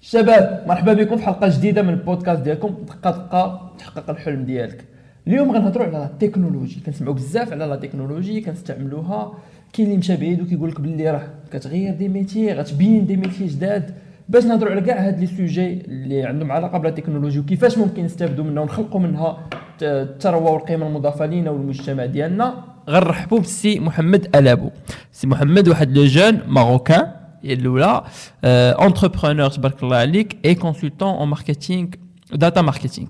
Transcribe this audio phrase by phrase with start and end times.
[0.00, 2.74] شباب مرحبا بكم في حلقة جديدة من البودكاست ديالكم.
[2.86, 4.84] دقة دقة تحقق الحلم ديالك.
[5.26, 9.32] اليوم غنهضروا على التكنولوجي كنسمعوا بزاف على la technologie كنستعملوها.
[9.72, 11.22] كاين اللي مشى بعيد وكيقول لك باللي راه
[11.52, 13.94] كتغير des métiers غتبين des métiers جداد.
[14.28, 18.62] باش نهضروا على كاع هاد les sujets اللي عندهم علاقة بالتكنولوجي وكيفاش ممكن نستافدوا منها
[18.62, 19.38] ونخلقوا منها
[19.82, 22.73] الثروة والقيمة المضافة لينا والمجتمع ديالنا.
[22.89, 24.69] غنرحبوا بالسي محمد الابو
[25.11, 27.11] سي محمد واحد لو جون ماروكان
[27.43, 28.03] الاولى
[28.43, 31.87] انتربرونور تبارك الله عليك اي كونسلتون اون ماركتينغ
[32.33, 33.07] داتا ماركتينغ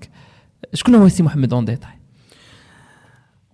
[0.74, 2.00] شكون هو سي محمد اون ديتاي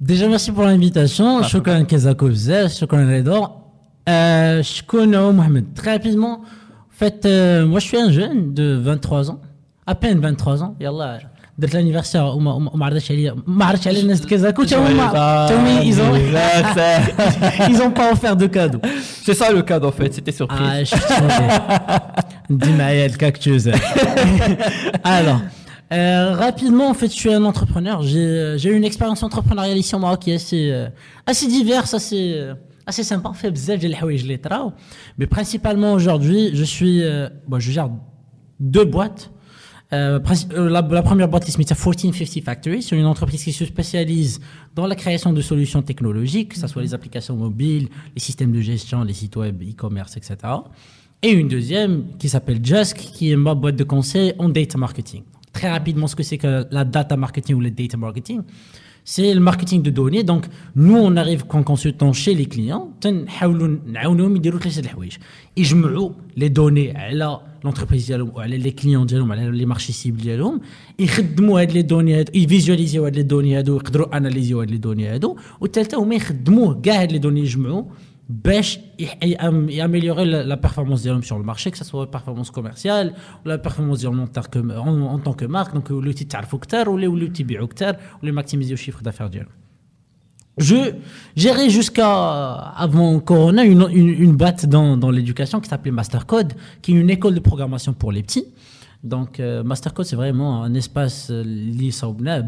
[0.02, 1.42] Déjà, merci pour l'invitation.
[1.44, 3.48] Shukran Kezako Bzef, Shukran Redo.
[4.10, 5.74] Euh, Shukran Mohamed.
[5.74, 9.40] Très rapidement, en fait, euh, moi je suis un jeune de 23 ans,
[9.88, 10.76] à peine 23 ans.
[10.82, 11.20] Yallah,
[11.60, 15.12] درت l'anniversaire وما وما عرضتش عليا ما عرضتش على الناس كازاكو تا هما
[15.48, 16.16] تا هما ils ont
[17.72, 18.80] ils ont pas offert de cadeau
[19.26, 20.68] C'est ça le cadeau en fait, c'était surprise.
[20.72, 23.70] ah je suis ندي معايا الكاكتوس
[25.04, 25.41] alors
[25.94, 28.02] euh, rapidement, en fait, je suis un entrepreneur.
[28.02, 30.88] J'ai j'ai eu une expérience entrepreneuriale ici au Maroc qui est assez, euh,
[31.32, 32.54] assez diverse, assez, euh,
[32.88, 33.32] assez sympa.
[33.34, 34.74] Fait bzaf ديال الحوايج اللي طراو.
[35.20, 37.90] Mais principalement aujourd'hui, je suis, euh, bon, je gère
[38.60, 39.30] deux boîtes.
[39.93, 40.21] Euh,
[40.52, 43.65] euh, la, première boîte qui se met à 1450 Factory, c'est une entreprise qui se
[43.65, 44.41] spécialise
[44.74, 48.61] dans la création de solutions technologiques, que ce soit les applications mobiles, les systèmes de
[48.61, 50.37] gestion, les sites web, e-commerce, etc.
[51.23, 55.23] Et une deuxième qui s'appelle Jusk, qui est ma boîte de conseil en data marketing.
[55.52, 58.43] Très rapidement, ce que c'est que la data marketing ou le data marketing,
[59.04, 60.23] c'est le marketing de données.
[60.23, 62.93] Donc, nous, on arrive comme consultants chez les clients,
[65.56, 65.75] ils
[66.37, 67.12] les données à
[67.62, 68.15] l'entreprise,
[68.47, 69.06] les clients,
[69.53, 70.21] les marchés cibles,
[70.98, 71.10] ils
[72.32, 75.19] ils visualisent les données, ils analysent les données, et
[75.62, 77.44] ils les données,
[78.99, 83.15] et améliorer la performance des hommes sur le marché, que ce soit la performance commerciale
[83.45, 85.75] la performance en, en, tant que marque.
[85.75, 86.29] Donc, euh, le petit
[86.89, 89.31] ou le petit ou le maximiser le chiffre d'affaires
[90.59, 90.95] Je
[91.37, 97.01] gérais jusqu'à avant Corona une, une, une boîte dans, l'éducation qui s'appelait Mastercode, qui est
[97.01, 98.47] une école de programmation pour les petits.
[99.03, 101.91] Donc, euh, Mastercode, c'est vraiment un espace euh, lié
[102.33, 102.43] à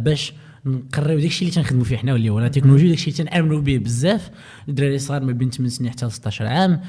[0.67, 4.31] نقريو داكشي اللي تنخدموا فيه حنا واللي هو la technologie داكشي اللي تنامنوا به بزاف.
[4.69, 6.81] الدراري صغار ما بين 8 سنين حتى 16 عام.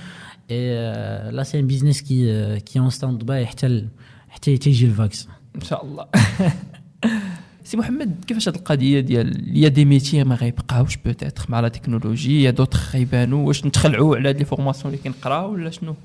[1.32, 3.88] là c'est un business qui qui est en stand-by حتى
[4.30, 5.28] حتى تيجي ال vaccin.
[5.56, 6.06] إن شاء الله.
[7.64, 11.60] سي محمد كيفاش هاد القضية ديال il y a des métiers ما غيبقاوش peut-être مع
[11.60, 15.54] la technologie il y a d'autres غيبانوا واش نتخلعوا على هاد les formations اللي كنقراو
[15.54, 15.96] ولا شنو؟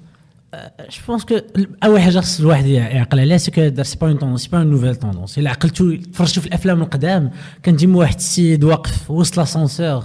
[0.54, 1.38] je pense que
[1.84, 4.66] أول حاجة خص الواحد يعقل عليها c'est que c'est pas une tendance c'est pas une
[4.66, 7.30] nouvelle tendance إلا عقلتو تفرجتو في الأفلام القدام
[7.62, 10.04] كان ديما واحد السيد واقف وسط l'ascenseur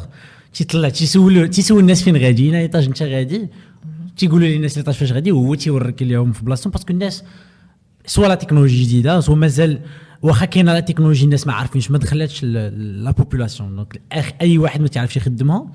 [0.53, 3.49] تيطلع تيسول تيسول الناس فين غاديين étage أنت غادي؟
[4.17, 7.23] تيقولوا للناس اللي فاش غادي وهو تيوريك لهم في بلاصتهم parce que الناس
[8.05, 9.79] soit la technologie جديدة soit مازال
[10.21, 14.01] واخا كاينة la technologie الناس ما عارفينش ما دخلاتش la population donc
[14.41, 15.67] أي واحد ما تعرفش يخدمها.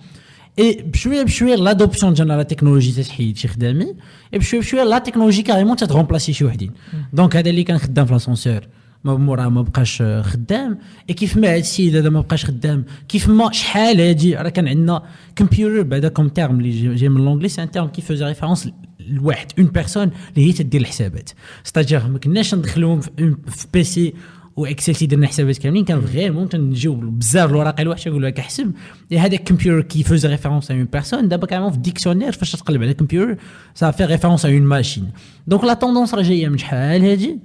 [0.59, 3.86] اي بشويه بشويه لادوبسيون ديالنا لا تكنولوجي تتحيد شي خدامي
[4.34, 6.72] اي بشويه بشويه لا تكنولوجي كاريمون تتغومبلاسي شي وحدين
[7.14, 8.59] دونك هذا اللي كان خدام في لاسونسور
[9.04, 10.78] ما موراه ما بقاش خدام
[11.09, 14.68] اي كيف ما هذا السيد هذا ما بقاش خدام كيف ما شحال هادي راه كان
[14.68, 15.04] عندنا
[15.36, 18.70] كمبيوتر بعدا كوم تيرم اللي جاي- جاي من لونجلي سي ان تيرم كي فوزي ريفيرونس
[19.00, 21.30] لواحد اون بيرسون اللي هي تدير الحسابات
[21.64, 24.14] ستاجير ما كناش ندخلوهم في, une- في بيسي
[24.59, 28.73] واكسل تيدير حسابات كاملين كان فريمون تنجيو بزاف الوراق الوحشه نقول لك احسب.
[29.13, 32.83] هذا الكمبيوتر qui fait référence à une personne دابا carrément في ال dictionnaire فاش تقلب
[32.83, 33.37] على الكمبيوتر
[33.75, 35.11] ça fait référence à une machine
[35.47, 37.39] donc la tendance راه جاية من شحال هادي؟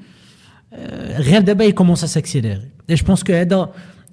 [0.74, 3.70] آه، غير دابا elle commence à s'accélérer et je pense que هذا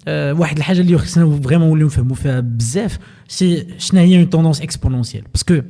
[0.07, 4.61] آه، واحد الحاجة اللي خصنا vraiment نوليو نفهموا فيها بزاف c'est شنو هي une tendance
[4.61, 5.61] exponentielle parce que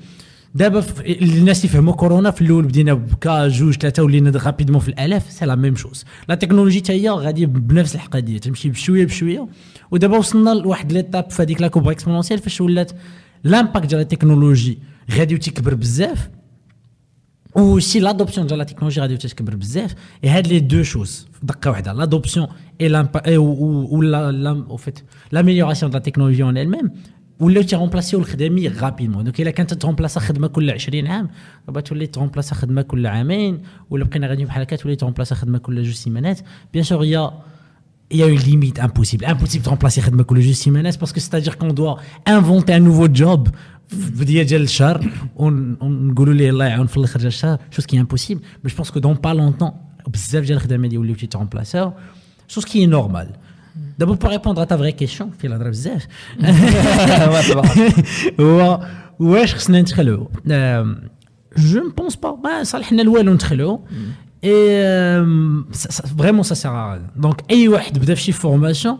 [0.55, 4.87] دابا الناس اللي فهموا كورونا في الأول بدينا ب cas جوج ثلاثة ولينا rapidement في
[4.87, 6.05] الالاف c'est la même chose.
[6.29, 9.47] la technologie حتى هي غادي بنفس القضية تمشي بشوية بشوية.
[9.91, 12.91] ودابا وصلنا لواحد ليتاب في هذيك لا كوبر إكسبونونسيال فاش ولات
[13.43, 14.79] لامباكت ديال التكنولوجي
[15.11, 16.29] غادي تكبر بزاف
[17.55, 19.95] وسي لادوبسيون ديال لا تكنولوجي غادي تتكبر بزاف.
[20.25, 22.47] هاد لي دو شوز دقة واحدة لادوبسيون
[22.81, 24.99] اي لامبا و لا فيت
[25.31, 26.89] لاميليوراسيون ديال لا تكنولوجي اون elle-même.
[27.40, 31.28] ولاو تيغومبلاسيو الخدامي غابيدمون دونك الا كانت تغومبلاسا خدمه كل 20 عام
[31.66, 35.82] دابا تولي تغومبلاسا خدمه كل عامين ولا بقينا غاديين بحال هكا تولي تغومبلاسا خدمه كل
[35.82, 36.40] جوج سيمانات
[36.72, 37.30] بيان سور هي
[38.14, 39.24] il y a une limite impossible.
[39.34, 41.96] Impossible de remplacer Khedma Koulo juste semaines parce que c'est-à-dire qu'on doit
[42.36, 43.48] inventer un nouveau job
[43.88, 48.00] في بدايه ديال الشهر ون- ونقولوا ليه الله يعاون في الاخر ديال الشهر شوز كي
[48.00, 48.40] امبوسيبل
[53.90, 54.46] مي جو بونس كو دون با لونتون بزاف ديال الخدمه اللي ولاو تيترومبلاساو شوز كي
[54.46, 56.06] نورمال دابا بور ريبوندر ا تا فري كيسيون في الهضره بزاف
[58.40, 58.86] هو
[59.18, 60.30] واش خصنا ندخلو
[61.56, 63.80] جو ne pense pas ما صالحنا الوالو ندخلو
[64.44, 65.24] اي
[66.18, 68.98] فريمون سا سير دونك اي واحد بدا في شي فورماسيون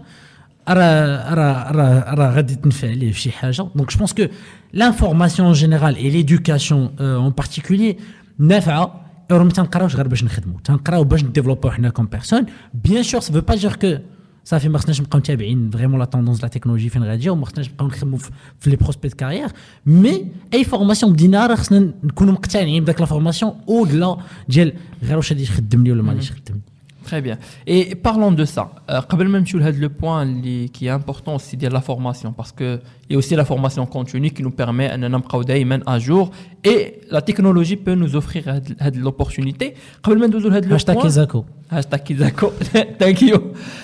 [0.68, 4.26] راه راه راه راه غادي تنفع ليه في شي حاجه دونك جو بونس كو
[4.72, 7.96] لانفورماسيون ان جينيرال اي ليدوكاسيون اون بارتيكولي
[8.38, 13.20] نافعه راه ما تنقراوش غير باش نخدموا تنقراو باش نديفلوبو حنا كوم بيرسون بيان سور
[13.20, 13.96] سا فو با دير كو
[14.43, 17.87] صافي ما خصناش نبقاو متابعين vraiment la tendance la technologie فين غادي وما خصناش نبقاو
[17.87, 18.17] نخدموا
[18.59, 19.49] في les prospects de carrière
[19.85, 24.17] mais اي فورماسيون بدينا راه خصنا نكونوا مقتنعين بداك لا فورماسيون أو دلا
[24.49, 24.73] ديال
[25.03, 26.61] غير واش غادي يخدمني ولا ما غاديش يخدمني
[27.03, 27.37] Très bien.
[27.65, 28.71] Et parlons de ça.
[28.89, 30.25] Euh, Qabel même sur le point
[30.71, 34.51] qui est important, c'est la formation, parce que et aussi la formation continue qui nous
[34.51, 36.31] permet de à jour.
[36.63, 38.61] Et la technologie peut nous offrir
[38.95, 39.73] l'opportunité.
[40.03, 41.45] Qabel même le Hashtag Kizako.
[41.69, 42.53] Hashtag Kizako.
[42.99, 43.37] Thank you.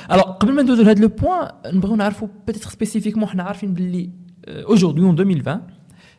[0.08, 1.98] Alors, Qabel même le point, nous voulons
[2.46, 3.28] peut-être spécifiquement,
[4.48, 5.62] euh, aujourd'hui, en 2020,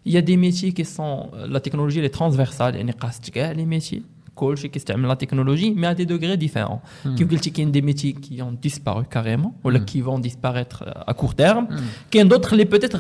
[0.05, 3.55] il y a des métiers qui sont, euh, la technologie elle est transversale, elle est
[3.55, 4.03] les métiers
[4.43, 6.81] coach qui aiment la technologie, mais à des degrés différents.
[7.05, 7.14] Hmm.
[7.17, 9.85] Qui ont des métiers qui ont disparu carrément, ou là, hmm.
[9.90, 11.67] qui vont disparaître euh, à court terme.
[11.70, 11.88] Hmm.
[12.11, 12.99] Qui d'autres, les peut-être,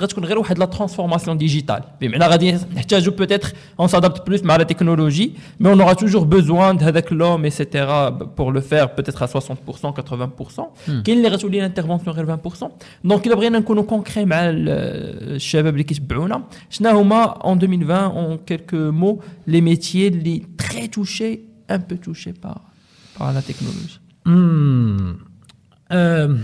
[0.54, 1.84] de la transformation digitale.
[2.00, 2.08] Mais
[3.22, 3.48] peut-être,
[3.84, 5.30] on s'adapte plus à la technologie,
[5.60, 7.64] mais on aura toujours besoin d'avec l'homme, etc.,
[8.36, 11.02] pour le faire, peut-être à 60%, 80%.
[11.04, 12.70] Qui les résout l'intervention à 20%.
[13.04, 16.00] Donc, il devrait être concret, mais le chabab qui se
[17.50, 21.27] en 2020, en quelques mots, les métiers les très touchés
[21.75, 22.57] un peu touché par,
[23.17, 23.99] par la technologie.
[24.25, 25.13] Hmm.
[25.91, 26.37] Euh,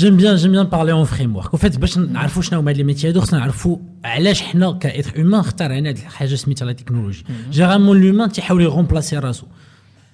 [0.00, 1.54] j'aime bien j'aime bien parler en framework.
[1.54, 5.40] En fait, باش نعرفوا شنو هما لي ميتي هادو خصنا نعرفوا علاش حنا كايتر هيومان
[5.40, 7.24] اخترعنا هاد الحاجه سميتها لا تكنولوجي.
[7.50, 9.46] جيرالمون لومان تيحاول يغومبلاسي راسو.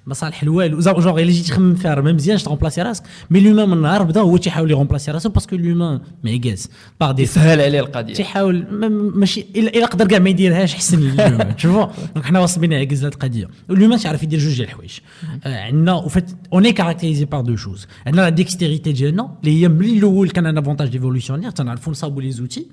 [0.07, 3.03] مصالح الوالو جونغ الا جيت تخمم فيها راه ما مزيانش ت remplacer راسك.
[3.29, 6.69] mais l'humain من النهار بدأ هو تيحاول ي remplacer راسو parce que l'humain معكاز
[6.99, 8.13] باغي يسهل عليه القضية.
[8.13, 8.67] تيحاول
[9.15, 13.13] ماشي الا قدر كاع ما يديرهاش حسن لل humain تشوفوا donc حنا واصلين نعكز هذه
[13.13, 13.47] القضية.
[13.69, 14.99] l'humain تعرف يدير جوج ديال الحوايج.
[15.45, 19.67] عندنا en fait on est caractérisés par deux choses عندنا la dextérité ديالنا اللي هي
[19.67, 22.67] من الأول كان un avantage évolutionnaire تنعرفوا نصاوبوا les outils.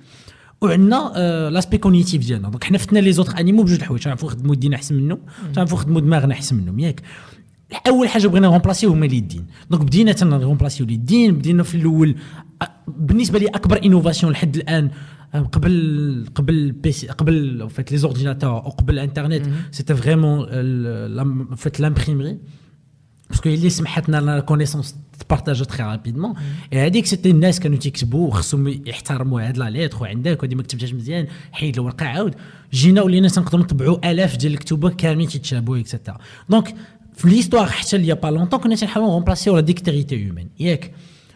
[0.61, 2.49] وعندنا l'aspect cognitif ديالنا.
[2.49, 4.03] donc حنا فتنا les autres animaux بجوج الحوايج.
[4.03, 5.19] تنعرفوا نخدموا يدينا أحسن منه
[5.55, 6.79] تنعرفوا نخدموا دماغنا أحسن منهم.
[6.79, 7.03] ياك.
[7.89, 11.63] أول حاجة بغينا ن remplacer و هما اليدين donc بدينا تن remplacer و اليدين بدينا
[11.63, 12.15] في الأول
[12.89, 14.91] بالنسبة لي أكبر innovation لحد الآن
[15.53, 20.47] قبل قبل PC قبل en fait les ordinateurs وقبل الانترنت c'était vraiment
[21.57, 22.39] en fait l'imprimerie
[23.35, 26.35] parce que هي اللي سمحتنا la connaissance ت partager très rapidement
[26.73, 31.27] هذيك c'était الناس كانوا تيكتبوا وخصهم يحترموا هاد la lettre وعندك ودي ما كتبتهاش مزيان
[31.53, 32.35] حيد الورقه عاود
[32.73, 36.19] جينا ولينا تنقدروا نطبعوا الاف ديال الكتب كاملين تيتشابهوا et cetera
[36.49, 36.75] donc
[37.17, 40.49] في l'histoire حتى y a pas longtemps كنا تنحاولوا ن remplacer و la dextérité humaine
[40.61, 40.91] ياك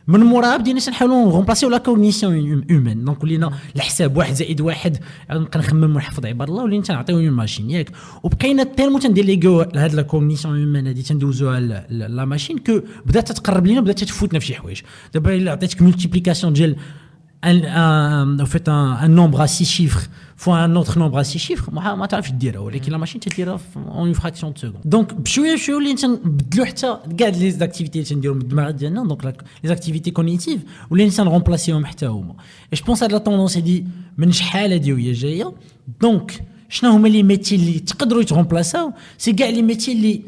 [0.08, 4.60] من موراها بدينا تنحاولوا ن remplacer و la cognition humaine donc ولينا الحساب واحد زائد
[4.60, 4.98] واحد
[5.30, 7.90] نبقى نخمم ونحفظ عباد الله ولينا تنعطيو une machine ياك.
[8.22, 11.60] وبقينا تيرمو تن déléguer و هاد la cognition humaine هادي تندوزوها
[11.90, 14.80] لا ماشين كو بدات تتقرب لينا بدات تفوتنا في شي حوايج.
[15.14, 16.76] دابا إلا عطيتك مولتيبليكاسيون ديال
[17.43, 21.23] un, un, en fait un, un nombre à 6 chiffres fois un autre nombre à
[21.23, 24.75] 6 chiffres ما ما تعرفش ديرها ولكن لا ماشين تديرها اون اون فراكسيون دو سكوند
[24.85, 29.25] دونك بشويه بشويه ولينا تنبدلوا حتى كاع لي زاكتيفيتي اللي تنديرو من الدماغ ديالنا دونك
[29.25, 29.33] لي
[29.69, 32.35] زاكتيفيتي كونيتيف ولينا تنغومبلاسيوهم حتى هما
[32.73, 33.85] جو بونس هاد لا طوندونس هادي
[34.17, 35.53] من شحال هادي وهي جايه
[36.01, 40.21] دونك شنو هما لي ميتي اللي تقدروا يتغومبلاساو سي كاع لي ميتي اللي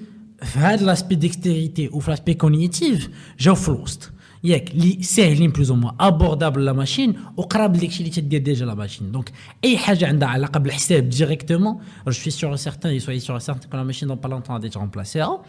[0.44, 3.10] في هاد لاسبي ديكستيريتي وفي لاسبي كونيتيف
[3.40, 4.12] جاو في الوسط
[4.44, 9.12] ياك اللي ساهلين بلوز موا ابوردابل لا ماشين وقراب لداكشي اللي تدير ديجا لا ماشين
[9.12, 9.32] دونك
[9.64, 13.84] اي حاجه عندها علاقه بالحساب ديريكتومون جو سوي سيغ سيغتان سوي سيغ سيغتان كو لا
[13.84, 15.42] ماشين دون با لونتون غادي ترومبلاسيها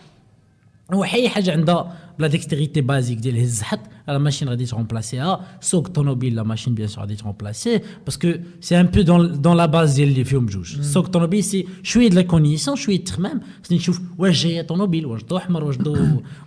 [0.92, 6.36] اي حاجه عندها بلا ديكستريتي بازيك ديال هز حط لا ماشين غادي ترومبلاسيها سوق طوموبيل
[6.36, 10.08] لا ماشين بيان سور غادي ترومبلاسي باسكو سي ان بو دون دون لا باز ديال
[10.08, 14.42] اللي فيهم جوج سوق طوموبيل سي شويه د لا كونيسيون شويه التخمام خصني نشوف واش
[14.42, 15.96] جايه طوموبيل واش ضو احمر واش ضو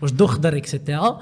[0.02, 1.22] واش ضو خضر اكسيتيرا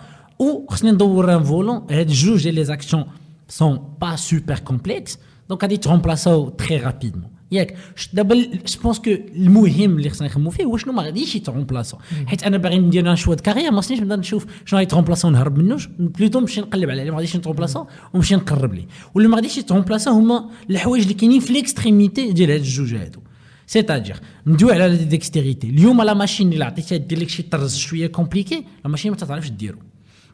[0.69, 3.05] خصني ندور ان فولون هاد جوج ديال لي زاكسيون
[3.47, 5.17] سون با سوبر كومبلكس
[5.49, 7.77] دونك غادي ترومبلاساو تري رابيدمون ياك
[8.13, 12.43] دابا جو بونس كو المهم اللي خصنا نخمو فيه هو شنو ما غاديش يترومبلاسو حيت
[12.43, 16.39] انا باغي ندير ان شوا كارير ما خصنيش نبدا نشوف شنو غيترومبلاسو ونهرب منه بلوتو
[16.39, 20.49] نمشي نقلب على اللي ما غاديش يترومبلاسو ونمشي نقرب ليه واللي ما غاديش يترومبلاسو هما
[20.69, 23.19] الحوايج اللي كاينين في ليكستريميتي ديال هاد الجوج هادو
[23.67, 28.07] سيتادير ندوي على لا ديكستيريتي اليوم لا ماشين اللي عطيتها دير لك شي طرز شويه
[28.07, 29.77] كومبليكي لا ماشين ما تعرفش ديرو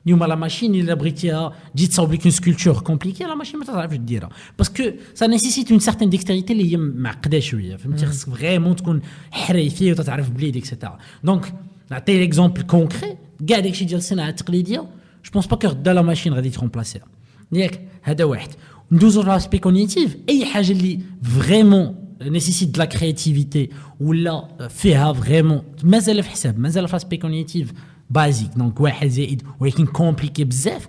[0.06, 3.96] اليوم لا ماشين الا بغيتيها تجي تصاوب لك اون سكولتور كومبليكي لا ماشين ما تعرفش
[3.96, 4.84] ديرها باسكو
[5.14, 10.30] سا نيسيسيت اون سارتين ديكستيريتي اللي هي معقده شويه فهمتي خصك فريمون تكون حريفي وتعرف
[10.30, 11.54] بليد اكسيتيرا دونك
[11.92, 13.18] نعطي ليكزومبل كونكري
[13.48, 14.78] كاع داكشي ديال الصناعه التقليديه
[15.26, 17.06] جو بونس با كو غدا لا ماشين غادي ترومبلاسيها
[17.52, 18.50] ياك هذا واحد
[18.92, 23.70] ندوزو لاسبي كونيتيف اي حاجه اللي فريمون nécessite de la créativité
[24.00, 27.74] ولا فيها فريمون مازال في حساب مازال في لاسبي كوغنيتيف
[28.11, 30.89] بازيك دونك واحد زائد ولكن compliqué بزاف.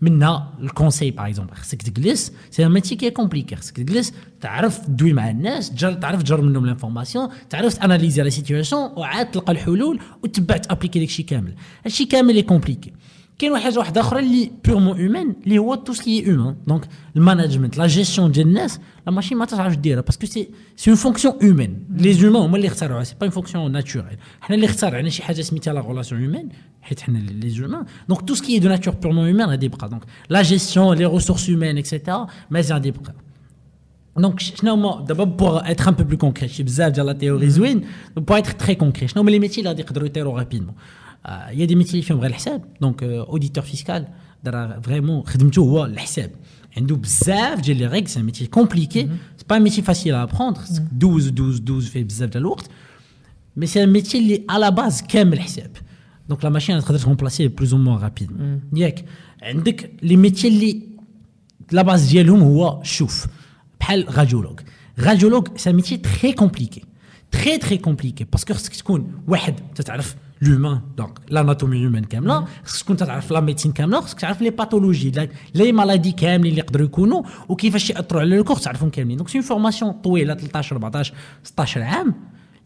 [0.00, 2.32] منها ال conseil par exemple خصك تجلس.
[2.50, 7.78] c'est un cas compliqué خصك تجلس تعرف تدوي مع الناس تعرف تجر منهم l'information تعرف
[7.78, 11.54] ت analyser la situation وعاد تلقى الحلول وتبع ت appliquer داكشي كامل.
[11.84, 12.92] هادشي كامل لي compliqué
[13.39, 17.77] كاين واحد حاجه واحده اخرى اللي بيغمون هيومان اللي هو تو سكي هيومان دونك المانجمنت
[17.77, 21.77] لا جيستيون ديال الناس لا ماشين ما تعرفش ديرها باسكو سي سي اون فونكسيون هيومان
[21.89, 25.41] لي زومان هما اللي اخترعوها سي با اون فونكسيون ناتوريل حنا اللي اخترعنا شي حاجه
[25.41, 26.49] سميتها لا غولاسيون هيومان
[26.81, 30.41] حيت حنا لي زومان دونك تو سكي دو ناتور بيغمون هيومان غادي يبقى دونك لا
[30.41, 33.13] جيستيون لي ريسورس هيومان اكسيتيرا مازال غادي يبقى
[34.17, 37.49] دونك شنو هما دابا بوغ اتر ان بو بلو كونكري شي بزاف ديال لا تيوري
[37.49, 37.85] زوين
[38.17, 40.75] بوغ اتر تري كونكري شنو هما لي ميتي اللي غادي يقدروا يطيروا رابيدمون
[41.51, 44.07] il y a des métiers qui font غير الحساب دونك اوديتور فيسكال
[44.43, 46.31] دار فريمون خدمته هو الحساب
[46.77, 51.29] عنده بزاف ديال لي ريغ سي ان ميتي كومبليكي سي با ميتي فاسيل ابروندر 12
[51.29, 52.69] 12 12 فيه بزاف ديال الوقت
[53.57, 55.71] مي سي ان ميتي اللي على باز كامل حساب
[56.29, 58.31] دونك لا ماشين تقدر ترومبلاسي بلوز او موان رابيد
[58.73, 59.05] ياك
[59.41, 60.81] عندك لي ميتي اللي
[61.71, 63.27] لا باز ديالهم هو شوف
[63.79, 64.59] بحال راديولوج
[64.99, 66.83] راديولوج سي ان ميتي تري كومبليكي
[67.31, 72.97] تري تري كومبليكي باسكو خصك تكون واحد تتعرف لومان دونك لاناتومي هيومان كامله خصك تكون
[72.97, 77.89] تعرف لا ميديسين كامله خصك تعرف لي باثولوجي لي مالادي كاملين اللي يقدروا يكونوا وكيفاش
[77.89, 81.13] ياثروا على الكور تعرفهم كاملين دونك سي فورماسيون طويله 13 14
[81.43, 82.15] 16 عام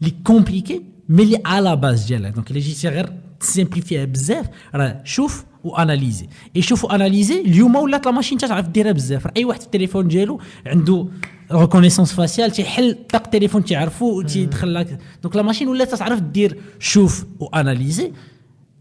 [0.00, 5.44] اللي كومبليكي مي اللي على باز ديالها دونك الا جيتي غير تسيمبليفيها بزاف راه شوف
[5.64, 10.40] واناليزي اي شوف واناليزي اليوم ولات لا ماشين تعرف ديرها بزاف اي واحد التليفون ديالو
[10.66, 11.06] عنده
[11.52, 17.24] ريكونيسونس فاسيال تيحل طاق التليفون تيعرفو وتيدخل لك دونك لا ماشين ولات تعرف دير شوف
[17.40, 18.12] واناليزي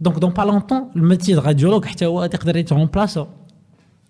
[0.01, 3.27] دونك دون با لونتون الميتي د راديولوج حتى هو تقدر يترومبلاسا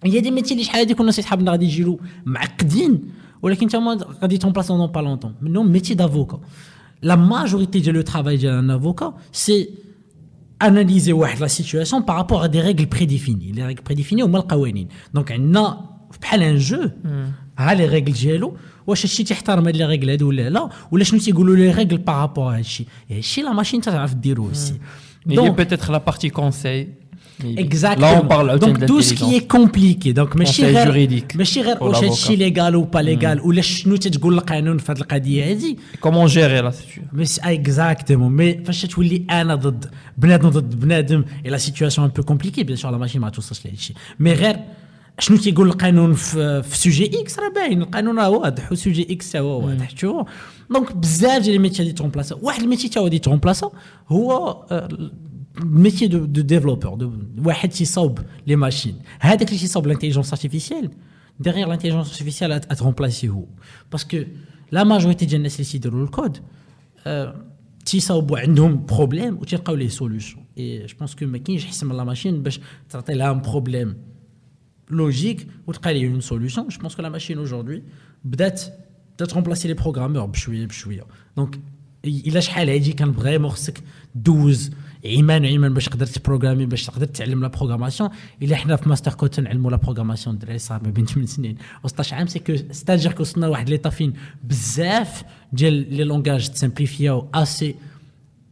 [0.03, 4.77] هي دي ميتي اللي شحال هادي كنا يتحبنا غادي يجيو معقدين ولكن تا غادي يترومبلاسا
[4.77, 6.39] دون با لونتون منهم ميتي دافوكا
[7.01, 9.69] لا ماجوريتي ديال لو ترافاي ديال ان افوكا سي
[10.61, 15.31] اناليزي واحد لا سيتوياسيون بارابور ا دي ريغل بريديفيني لي ريغل بريديفيني هما القوانين دونك
[15.31, 15.89] عندنا
[16.21, 16.89] بحال ان جو
[17.57, 18.57] ها لي ريغل ديالو
[18.87, 22.57] واش هادشي تيحترم هاد لي ريغل هادو ولا لا ولا شنو تيقولوا لي ريغل بارابور
[22.57, 24.73] هادشي هادشي لا ماشين تعرف ديرو aussi
[25.27, 26.87] donc peut-être la partie conseil
[27.57, 28.11] Exactement.
[28.13, 31.83] Là, on parle donc tout ce qui est compliqué donc ماشي غير juridique ماشي غير
[31.83, 36.27] واش هادشي ليغال ou pas légal ولا شنو تتقول القانون في هاد القضيه هادي comment
[36.27, 39.85] gérer la situation مي اكزاكتومون مي فاش تولي انا ضد
[40.17, 43.65] بنادم ضد بنادم اي لا سيتوياسيون ان بو كومبليكي بيان سور لا ماشين ما توصلش
[43.65, 44.59] لهادشي مي غير
[45.19, 49.65] شنو تيقول القانون في, في سوجي اكس راه باين القانون راه واضح وسوجي اكس هو
[49.65, 50.23] واضح شو
[50.69, 53.71] دونك بزاف ديال الميتي اللي ترومبلاسا واحد الميتي تا هو اللي ترومبلاسا
[54.07, 54.57] هو
[55.57, 57.09] الميتي دو دو ديفلوبور
[57.45, 60.89] واحد تيصاوب لي ماشين هذاك اللي تيصاوب لانتيليجونس ارتيفيسيال
[61.39, 63.45] ديغيغ لانتيليجونس ارتيفيسيال اترومبلاسي هو
[63.91, 64.17] باسكو
[64.71, 66.37] لا ماجوريتي ديال الناس اللي تيديروا الكود
[67.85, 72.03] تيصاوبوا عندهم بروبليم وتلقاو ليه سوليوشن اي جو بونس كو ما كاينش احسن من لا
[72.03, 73.95] ماشين باش تعطي لها بروبليم
[74.89, 76.69] logique ou de une solution.
[76.69, 77.83] Je pense que la machine aujourd'hui,
[78.29, 78.71] peut-être
[79.33, 80.29] remplacer les programmeurs
[81.35, 81.59] Donc,
[82.03, 83.53] il a dit qu'il vraiment
[84.15, 84.71] 12
[85.04, 88.10] إيمان ايمان باش تقدر ت programmer باش تقدر تعلم la programmation.
[88.42, 91.56] إلا حنا في Master Code تنعلموا la programmation الدراري صار ما بين 8 سنين.
[91.86, 94.12] و16 عام c'est que c'est-à-dire que وصلنا لواحد l'état فين
[94.44, 97.74] بزاف ديال les langages ت simplifier او aussi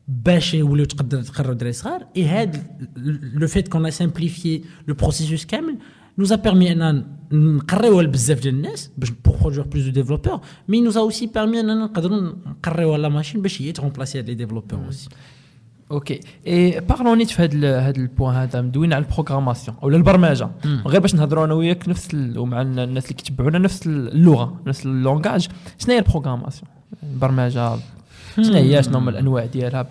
[0.08, 2.06] باش يوليو تقدر تقرر الدراري صغار.
[2.16, 2.66] et هاد
[3.34, 5.78] le fait qu'on simplifie le processus كامل
[6.20, 10.80] nous a permis ان نقريوها لبزاف ديال الناس باش pour produire plus de développeurs mais
[10.80, 14.34] nous a aussi permis أننا نقدروا نقريوها la machine باش هي ت remplacer هاد les
[14.34, 15.08] développeurs aussi
[15.90, 19.96] ok et parlons نيت في هذا هذا ال point هذا مدوين على ال programmation ولا
[19.96, 20.50] البرمجه
[20.86, 25.48] غير باش نهضروا أنا وياك نفس ومع الناس اللي كيتبعونا نفس اللغة نفس ال langage
[25.78, 26.70] شنو هي ال programmation؟
[27.02, 27.76] البرمجة؟
[28.36, 29.86] شنو هي؟ شنو هما الأنواع ديالها؟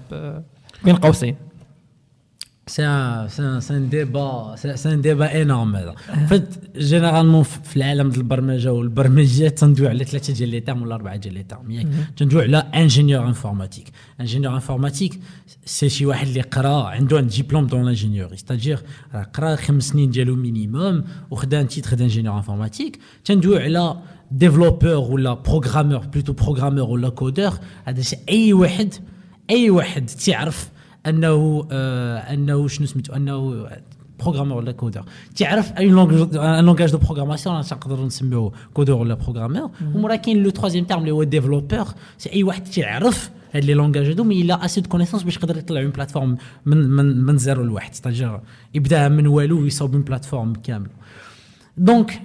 [0.84, 1.36] بين قوسين.
[2.68, 5.76] C'est un, débat c'est un débat énorme
[6.08, 6.44] هذا
[6.78, 11.34] généralement في العالم ديال البرمجة والبرمجيات تندوي على ثلاثة ديال les termes ولا أربعة ديال
[11.34, 15.20] les termes ياك تندوي على ingénieur informatique ingénieur informatique
[15.66, 18.80] c'est شي واحد اللي قرا عنده un diplôme d'ingénieur c'est-à-dire
[19.34, 23.96] قرا خمس سنين ديالو minimum وخدا un titre d'ingénieur informatique تندوي على
[24.32, 27.54] développeur ولا programmeur plutôt programmeur ولا codeur
[27.86, 28.94] هذا أي واحد
[29.50, 30.75] أي واحد تيعرف
[31.08, 33.68] أنه آه أنه شنو سميتو أنه
[34.20, 40.44] programmeur ولا codeur تعرف اي langage de programmation نقدروا نسميوه codeur ولا programmeur ومورا كاين
[40.44, 41.86] le troisième terme اللي هو développeur
[42.18, 45.36] c'est أي واحد تعرف هاد les langages هادو mais il a assez de connaissances باش
[45.36, 47.96] يقدر يطلع une plateforme من من من زيرو لواحد.
[47.96, 48.40] ستاجير
[48.74, 50.90] يبدا من والو ويصاوب اون بلاتفورم كاملة.
[51.78, 52.22] دونك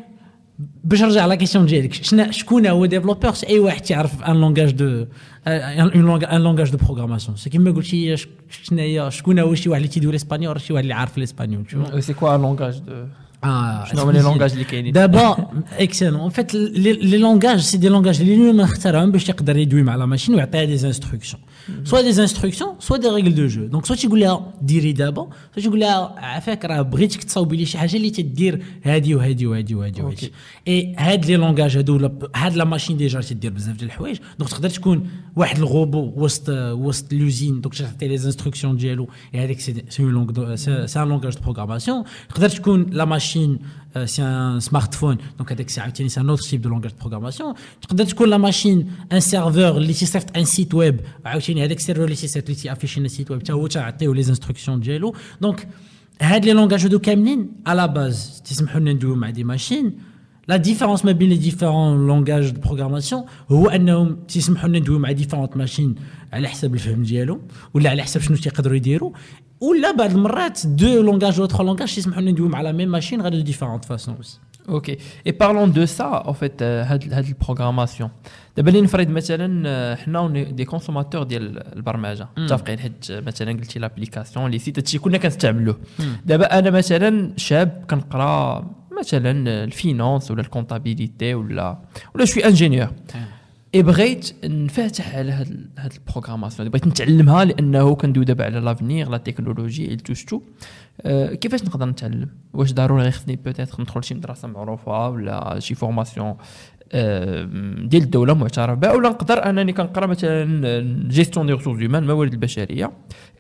[0.84, 5.06] باش نرجع على كيسيون ديالك شنا شكون هو ديفلوبور اي واحد تيعرف ان لونغاج دو
[5.48, 8.18] ان لونغاج دو بروغراماسيون سي كيما قلتي
[8.64, 11.66] شنا هي شكون هو شي واحد اللي تيدوي الاسبانيول ولا شي واحد اللي عارف الاسبانيول
[12.00, 13.06] سي كوا ان لونغاج دو
[13.44, 15.48] اه شنو هما لي لونغاج اللي كاينين دابا
[15.80, 19.96] اكسلون ان فيت لي لونغاج سي دي لونغاج اللي اليوم اخترعهم باش يقدر يدوي مع
[19.96, 21.42] لا ماشين ويعطيها دي انستركسيون
[21.84, 25.64] سوا دي انستركسيون سوا دي ريغل دو جو دونك سوا تيقول لها ديري دابا سوا
[25.64, 30.02] تيقول لها عافاك راه بغيتك تصاوبي لي شي حاجه اللي تدير هادي وهادي وهادي وهادي
[30.02, 30.32] وهادي
[30.68, 34.70] اي هاد لي لونغاج هادو هاد لا ماشين ديجا تدير بزاف ديال الحوايج دونك تقدر
[34.70, 40.10] تكون واحد الغوبو وسط وسط لوزين دونك تعطي لي انستركسيون ديالو هذيك سي سي ان
[40.10, 43.60] لونغاج دو بروغراماسيون تقدر تكون لا ماشين
[44.06, 46.98] سي ان سمارت فون دونك هذاك سي عاوتاني سي ان اوتر تيب دو لونغاج دو
[47.00, 52.06] بروغراماسيون تقدر تكون لا ماشين ان سيرفور اللي تيصيفط ان سيت ويب عاوتاني هذاك السيرفور
[52.06, 55.68] اللي تيصيفط اللي تيافيشي السيت ويب حتى هو تعطيو لي انستركسيون ديالو دونك
[56.22, 60.00] هاد لي لونغاج هادو كاملين على باز تسمحوا لنا ندويو مع دي ماشين
[60.50, 65.12] لا ديفيرونس ما بين لي ديفيرون لونغاج دو بروغراماسيون هو انهم تيسمحوا لنا ندويو مع
[65.12, 65.96] ديفيرونت ماشين
[66.34, 67.42] على حسب الفهم ديالهم
[67.74, 69.12] ولا على حسب شنو تيقدروا يديروا
[69.62, 73.22] ولا بعض المرات دو لونغاج ولا تخوا لونغاج تسمحوا لنا ندويو مع لا ميم ماشين
[73.22, 74.16] غير دو ديفيرونت فاسون
[74.70, 78.10] اوكي اي بارلون دو سا او فيت هاد هاد البروغراماسيون
[78.58, 84.60] دابا اللي نفرض مثلا حنا دي كونسوماتور ديال البرمجه متفقين حيت مثلا قلتي لابليكاسيون اللي
[84.60, 85.78] سيت هادشي كنا كنستعملوه
[86.26, 88.66] دابا انا مثلا شاب كنقرا
[89.01, 91.79] مثلا الفينونس ولا الكونتابيليتي ولا
[92.15, 92.89] ولا شوي انجينيور.
[93.75, 99.17] اي بغيت نفتح على هاد هاد البروغراماسيون بغيت نتعلمها لأنه كندوي دابا على لافنيغ لا
[99.17, 100.41] تكنولوجي توش تو.
[101.01, 106.35] أه كيفاش نقدر نتعلم؟ واش ضروري غيخصني peut-être ندخل شي مدرسة معروفة ولا شي formation
[107.89, 110.45] ديال الدولة معترف بها ولا نقدر أنني كنقرأ مثلا
[111.09, 112.93] gestion des ressources humaines موارد البشرية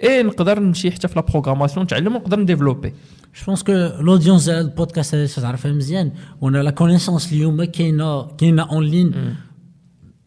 [0.02, 2.88] إي نقدر نمشي حتى في la programmation نتعلم ونقدر ن développer.
[3.36, 8.84] je pense que l'audience البودكاست هذا تعرفها مزيان وأنا la connaissance اليوم كاينة كاينة en
[8.84, 9.34] ligne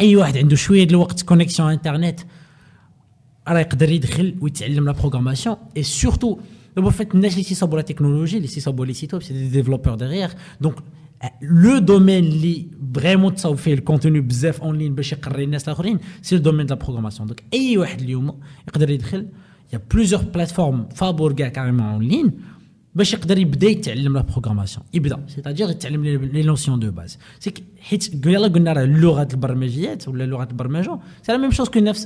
[0.00, 2.20] اي واحد عنده شويه الوقت كونيكسيون انترنت
[3.48, 6.38] راه يقدر يدخل ويتعلم لا بروغراماسيون اي سورتو
[6.76, 9.94] دابا فات الناس اللي تيصاوبوا لا تكنولوجي اللي تيصاوبوا لي سيت ويب سي دي ديفلوبور
[9.94, 10.74] ديغيغ دونك
[11.42, 16.36] لو دومين اللي فريمون تصاوب فيه الكونتوني بزاف اون لين باش يقري الناس الاخرين سي
[16.36, 19.26] الدومين دو لا بروغراماسيون دونك اي واحد اليوم يقدر يدخل
[19.72, 22.32] يا بلوزيور بلاتفورم فابور كاع كاريمون اون لين
[22.95, 28.25] باش يقدر يبدا يتعلم لا بروغراماسيون يبدا سيتادير يتعلم لي نوسيون دو باز سي حيت
[28.25, 32.05] يلا قلنا راه اللغات البرمجيات ولا لغات البرمجة c'est la même chose que نفس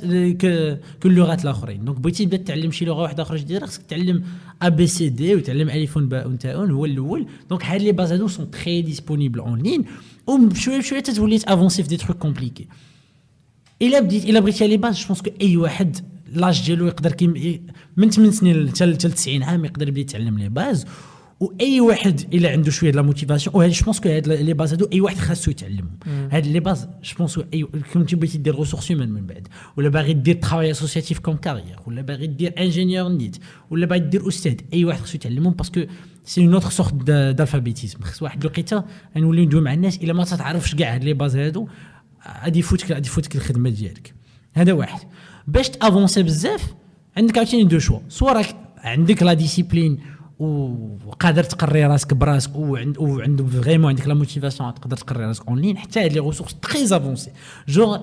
[1.01, 1.85] كو اللغات الآخرين.
[1.85, 4.23] donc بغيتي تبدا تتعلم شي لغة واحدة أخرى جديدة خصك تعلم
[4.61, 7.27] A B C D وتعلم ألف باء تاء هو الأول.
[7.49, 9.85] donc هاد les bases هادو sont très disponibles en ligne
[10.27, 12.67] وبشويه بشويه تتولي ت avancer في des trucs compliqués
[13.81, 15.97] إلا بديت إلا بغيتي les bases je pense que أي واحد
[16.37, 17.61] l'âge ديالو يقدر كيم
[17.97, 20.85] من 8 سنين حتى 90 عام يقدر يبدأ يتعلم les bases.
[21.39, 24.87] واي واحد إلا عنده شوية la motivation وهذا je pense que هاد les bases هادو
[24.93, 25.99] أي واحد خاصو يتعلمهم
[26.31, 29.47] هاد les bases je pense et كنتي بغيتي دير ressources humaines من بعد
[29.77, 33.37] ولا باغي دير travail associatif comme carrière ولا باغي دير ingénieur net
[33.69, 35.81] ولا باغي دير أستاذ أي واحد خاصو يتعلمهم parce que
[36.25, 38.83] c'est une autre sorte d'alphabétisme خص واحد الوقيته
[39.17, 41.67] نوليو ندوي مع الناس إلا ما تعرفش كاع هاد les bases هادو
[42.43, 44.13] غادي يفوتك غادي يفوتك الخدمة ديالك.
[44.53, 44.99] هذا واحد.
[45.46, 46.74] باش تافونسي بزاف
[47.16, 49.98] عندك عاوتاني دو شوا سوا راك عندك لا ديسيبلين
[50.38, 55.78] وقادر تقري راسك براسك وعند وعند فريمون عندك لا موتيفاسيون تقدر تقري راسك اون لين
[55.78, 57.30] حتى هاد لي ريسورس تري افونسي
[57.68, 57.98] جو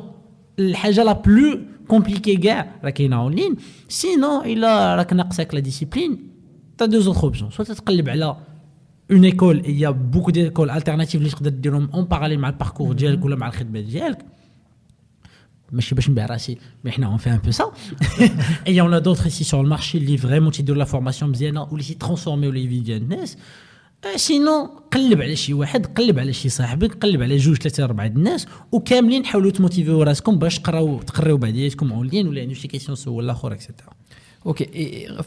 [0.60, 3.56] الحاجه لا بلو كومبليكي كاع راه كاينه اون لين
[3.88, 6.30] سينو الا راك ناقصك لا ديسيبلين
[6.78, 8.36] تا دو زوتر اوبسيون سوا تتقلب على
[9.12, 13.36] اون ايكول يا بوكو ديكول التيرناتيف اللي تقدر ديرهم اون باراليل مع الباركور ديالك ولا
[13.36, 14.26] مع الخدمه ديالك
[15.75, 16.59] ماشي باش نبيع راسي.
[16.85, 17.73] mais حنا on fait un peu ça
[18.67, 22.51] et on d'autres ici sur المارشي اللي vraiment تيديروا la formation مزيانه واللي تي transformer
[22.51, 23.37] و les vies ديال الناس
[24.17, 28.47] sinon قلب على شي واحد قلب على شي صاحبك قلب على جوج ثلاثة اربعه الناس
[28.73, 32.69] وكاملين حاولوا ت motiver و راسكم باش تقراو تقريو بعضياتكم en ligne ولا عندو شي
[32.69, 33.91] question سول الآخر et cetera
[34.47, 34.65] OK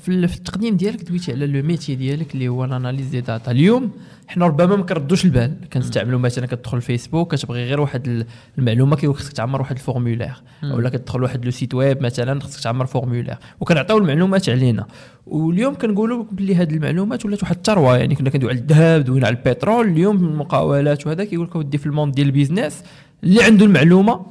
[0.04, 3.22] في ال- في التقديم ديالك دويتي على le métier ديالك اللي هو ال analyse des
[3.22, 3.92] data اليوم
[4.28, 8.26] حنا ربما ما كنردوش البال كنستعملوا مثلا كتدخل فيسبوك كتبغي غير واحد ال-
[8.58, 10.32] المعلومة كيقول خصك تعمر واحد ال formulaire
[10.64, 14.86] ولا كتدخل واحد le site web مثلا خصك تعمر formulaire وكنعطيو المعلومات علينا.
[15.28, 19.36] واليوم كنقولوا بلي هذه المعلومات ولات واحد الثروة يعني كنا كندويو على الذهب دوينا على
[19.36, 22.84] البترول اليوم المقاولات وهذا كيقول لك ودي في ال monde ديال ال business
[23.24, 24.26] اللي عنده المعلومة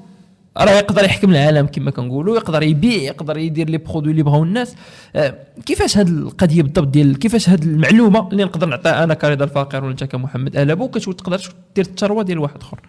[0.65, 4.75] راه يقدر يحكم العالم كما كنقولوا يقدر يبيع يقدر يدير les produits اللي بغاو الناس.
[5.17, 5.35] آه،
[5.67, 9.93] كيفاش هذه القضية بالضبط ديال كيفاش هذه المعلومة اللي نقدر نعطيها أنا كرضا الفقير ولا
[9.93, 11.41] أنت كمحمد ألابو كتقدر
[11.77, 12.81] دير الثروه ديال واحد آخر؟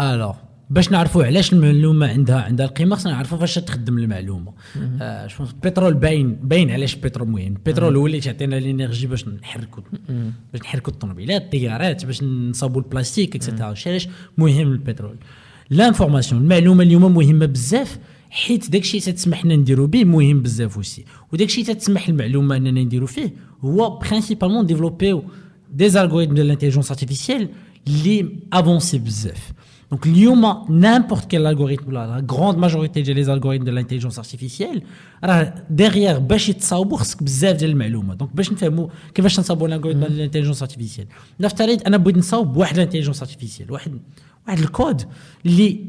[0.00, 0.34] alors
[0.70, 4.52] باش نعرفوا علاش المعلومة عندها عندها القيمة خصنا نعرفوا فاش تخدم المعلومة.
[5.02, 7.46] آه شوف البترول باين باين علاش البترول مهم.
[7.46, 9.82] البترول هو اللي تعطينا ال énergie باش نحركوا
[10.52, 15.16] باش نحركوا الطوموبيلات الطيارات باش نصاوبوا البلاستيك et cetera علاش مهم البترول؟
[15.69, 21.63] لانفورماسيون المعلومه اليوم مهمه بزاف حيت داكشي تتسمح لنا نديرو به مهم بزاف وسي وداكشي
[21.63, 25.23] تتسمح المعلومه اننا نديرو فيه هو برينسيبالمون ديفلوبيو
[25.73, 27.49] دي زالغوريثم دو لانتيليجونس ارتيفيسيال
[27.87, 29.51] اللي افونسي بزاف
[29.91, 34.81] دونك اليوم نامبورت كيل الغوريثم ولا لا غروند ماجوريتي ديال لي زالغوريثم دو لانتيليجونس ارتيفيسيال
[35.23, 40.17] راه ديغيغ باش يتصاوبوا خصك بزاف ديال المعلومات دونك باش نفهموا كيفاش نصاوبوا الالغوريثم ديال
[40.17, 41.07] لانتيليجونس ارتيفيسيال
[41.39, 43.99] نفترض انا بغيت نصاوب واحد لانتيليجونس ارتيفيسيال واحد
[44.48, 45.02] واحد الكود
[45.46, 45.80] اللي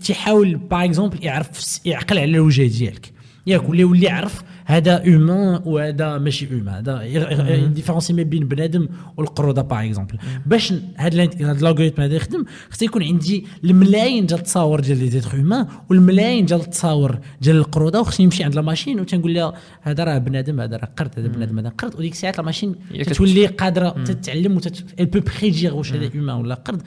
[0.00, 3.12] تيحاول باغ اكزومبل يعرف يعقل على الوجه ديالك.
[3.46, 9.62] ياك ولا يولي يعرف هذا humain وهذا ماشي humain هذا différencier ما بين بنادم والقرودة
[9.62, 14.98] par exemple باش هذا ال algorithme هذا يخدم خص يكون عندي الملايين ديال التصاور ديال
[14.98, 19.52] les êtres humains والملايين ديال التصاور ديال القرودة وخصني نمشي عند la machine وتنقول لها
[19.82, 21.94] هذا راه بنادم هذا راه قرد هذا بنادم هذا قرد.
[21.94, 26.36] وديك الساعات la machine هي كت- تتولي قادرة تتعلم وتت peut prédire واش هذا humain
[26.36, 26.82] ولا قرد.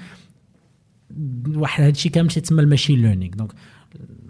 [1.56, 3.34] واحد هادشي كامل تيتسمى ال machine learning.
[3.36, 3.51] donc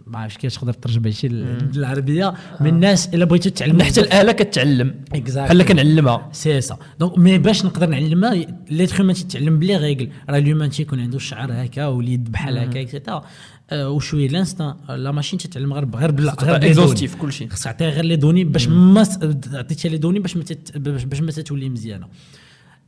[0.07, 4.95] ما عرفتش كيفاش تقدر ترجم هادشي بالعربيه من الناس إلا بغيتو تعلموا حتى الآلة كتعلم.
[5.11, 6.29] بحال كنعلمها.
[6.31, 6.77] سي سا.
[6.99, 11.51] دونك مي باش نقدر نعلمها ليتر هيومان تيتعلم بلي ريغل راه الهيومان تيكون عنده الشعر
[11.51, 13.25] هكا واليد بحال هكا اكسيتيرا
[13.69, 17.21] آه، وشوية لانستان لا ماشين تتعلم غير غير بلا غير اكزوستيف دوني.
[17.21, 19.05] كل شيء خص تعطيها غير لي دوني باش ما
[19.53, 20.43] عطيتها لي دوني باش ما
[20.75, 22.07] باش باش ما تتولي مزيانة.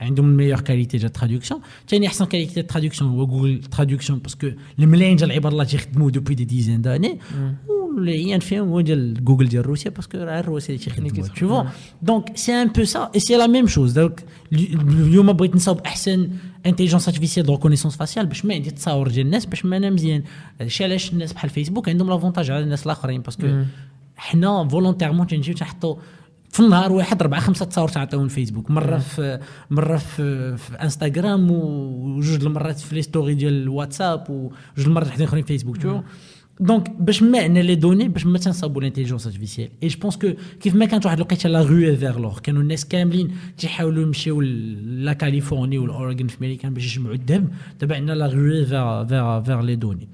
[0.00, 5.16] عندهم الميور كاليتي ديال الترادكسيون ثاني احسن كاليتي ديال الترادكسيون هو جوجل ترادكسيون باسكو الملايين
[5.16, 7.18] ديال العبارات تيخدموا دوبوي دي ديزين داني
[7.98, 11.64] واللي فيهم هو ديال جوجل ديال روسيا باسكو راه الروسيا اللي تيخدموا تو فوا
[12.02, 16.30] دونك سي ان بو سا اي سي لا ميم شوز دونك اليوم بغيت نصاوب احسن
[16.66, 20.22] انتيليجونس ارتيفيسيال دو ريكونيسونس فاسيال باش ما عندي تصاور ديال الناس باش ما انا مزيان
[20.60, 23.62] هادشي علاش الناس بحال فيسبوك عندهم لافونتاج على الناس الاخرين باسكو
[24.16, 25.96] حنا فولونتيرمون تنجيو تنحطوا
[26.53, 29.39] في النهار واحد اربعه خمسة تصاور تعطيهم الفيسبوك مرة في
[29.69, 35.43] مرة في, في إنستغرام وجوج المرات في les stories ديال الواتساب وجوج المرات وحدين أخرين
[35.43, 36.01] في فيسبوك tout
[36.59, 40.17] donc باش ما عندنا les données باش ما تنصابوا ال intelligence artificielle et je pense
[40.17, 44.41] que كيف ما كانت واحد الوقيتة la ruée vers l'or كانوا الناس كاملين تيحاولوا يمشيو
[44.41, 47.47] la Californie والاوريغون في أمريكان باش يجمعوا الذهب
[47.81, 50.07] دابا عندنا la ruée vers vers vers les données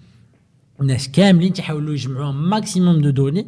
[0.82, 3.48] الناس كاملين تيحاولوا يجمعوا ماكسيموم دو دوني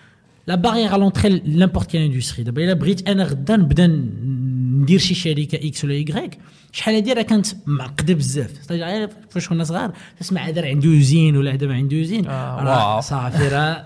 [0.47, 3.87] لا بارير على لونتري لامبورت كان اندستري دابا الا بغيت أنا غدا نبدا
[4.81, 6.37] ندير شي شركه إكس ولا يكغيك
[6.71, 8.51] شحال هادي راه كانت معقده بزاف
[9.29, 12.99] فاش كنا صغار تسمع هذا راه عنده يوزين ولا هذا ما عنده يوزين آه،.
[12.99, 13.85] صافي راه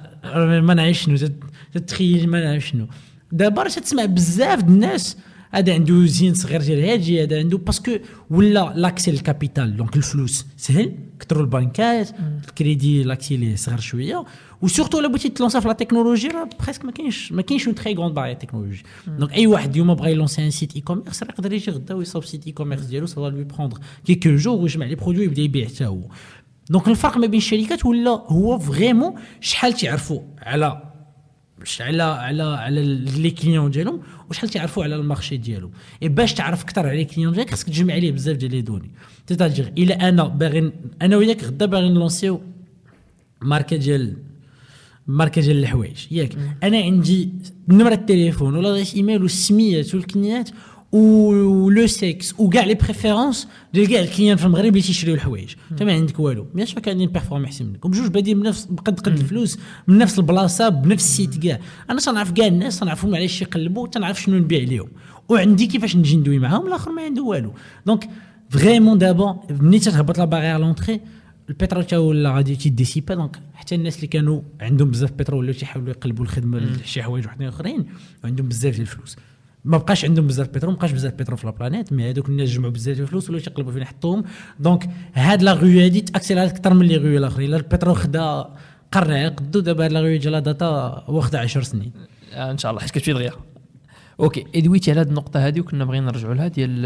[0.62, 2.88] ما نعرف شنو تت- تتخيل ما نعرف شنو
[3.32, 5.18] دابا راه تسمع بزاف د الناس
[5.56, 7.92] هذا عنده يوزين صغير ديال هادي هذا عنده باسكو
[8.30, 10.96] ولا لاكسي للكابيتال دونك الفلوس سهل.
[11.20, 12.10] كثروا البنكات
[12.48, 14.26] الكريدي l'accès ليه صغير شوية.
[14.62, 17.68] و surtout إلا بغيتي ت lancer في la technologie راه presque ما كاينش ما كاينش
[17.68, 21.24] une très grande barrière technologique donc أي واحد اليوم بغى ي lancer un site e-commerce
[21.24, 24.96] راه يقدر يجي غدا ويصاوب site e-commerce ديالو ça lui prendre quelques jours ويجمع les
[24.96, 26.02] produits ويبدأ يبيع حتى هو.
[26.70, 30.95] donc الفرق ما بين الشركات ولا هو vraiment شحال تعرفوا على
[31.66, 32.82] واش على على على
[33.24, 35.72] les clients ديالهم وشحال تيعرفوا على المارشي ديالهم
[36.04, 38.92] إي باش تعرف أكثر على les clients ديالك خاصك تجمع عليه بزاف ديال les données.
[39.28, 42.42] تيتاجير إلا أنا باغي أنا وياك غدا باغي ن lancer و
[43.42, 44.14] ماركة ديال
[45.08, 45.98] ماركة ديال الحوايج.
[46.12, 46.38] ياك.
[46.64, 47.30] أنا عندي
[47.68, 50.50] نمرة التليفون ولا إيميل والسميات والكنيات
[50.92, 55.56] و le sexe وكاع les préférences ديال كاع ال clients في المغرب اللي تيشريو الحوايج.
[55.72, 56.44] انت ما عندك والو.
[56.54, 60.70] bien sûr كاين performe احسن منك بجوج بادين بنفس بقد قد الفلوس من نفس البلاصة
[60.70, 61.60] بنفس ال site كاع.
[61.90, 64.90] أنا تنعرف كاع الناس تنعرفهم علاش يقلبوا تنعرف شنو نبيع لهم
[65.30, 67.54] وعندي كيفاش نجي ندوي معاهم الآخر ما عنده والو.
[67.86, 68.10] دونك
[68.50, 71.02] فريمون دابا ملي تهبط لا باغيير لونتري
[71.50, 75.90] البترول تا ولا غادي تيديسيبا دونك حتى الناس اللي كانوا عندهم بزاف بترول ولاو تيحاولوا
[75.90, 77.86] يقلبوا الخدمة لشي حوايج وحدين آخرين
[78.24, 79.16] وعندهم بزاف ديال الفلوس.
[79.66, 82.72] ما بقاش عندهم بزاف بترول ما بقاش بزاف بترول في لابلانيت مي هذوك الناس جمعوا
[82.72, 84.24] بزاف الفلوس ولاو تيقلبوا فين يحطوهم
[84.60, 87.54] دونك هاد لا غيو هادي تأكسيلات أكثر من لي غيو الآخرين.
[87.54, 88.50] البترول خدا
[88.92, 91.92] قرن قدو دابا هاد لا غيو ديال داتا واخدة 10 سنين.
[92.34, 93.32] آه إن شاء الله حيت دغيا.
[94.20, 96.82] أوكي ادويتي على هذه النقطة هذه وكنا بغينا نرجعوا لها ديال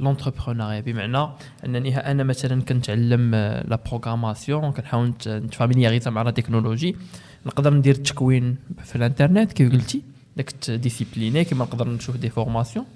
[0.00, 1.28] l'entrepreneuriat بمعنى
[1.64, 3.34] أنني أنا مثلا كنتعلم
[3.68, 6.96] la programmation كنحاول نت familiarisa مع la technologie
[7.46, 12.86] نقدر ندير التكوين في الإنترنت كيف قلتي؟ داك discipliné كما نقدر نشوف des formations.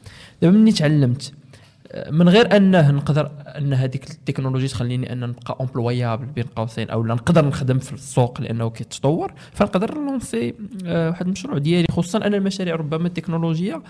[0.43, 1.33] دابا مني تعلمت
[2.11, 7.45] من غير أنه نقدر أن هذيك التكنولوجي تخليني أن نبقى employable بين قوسين أو نقدر
[7.45, 10.55] نخدم في السوق لأنه كيتطور فنقدر ن lancer
[10.87, 13.83] آه، واحد المشروع ديالي خصوصا أن المشاريع ربما التكنولوجية